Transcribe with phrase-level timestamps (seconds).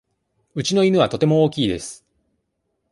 [0.55, 2.03] うちの犬はとても大きいです。